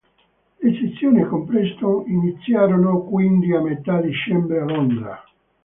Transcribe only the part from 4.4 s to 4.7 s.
a